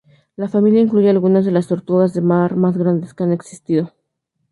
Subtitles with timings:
[0.35, 3.93] La familia incluye algunas de las tortugas de mar más grandes que han existido.